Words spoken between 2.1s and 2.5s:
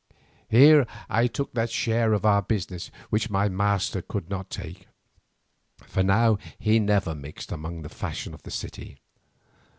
of our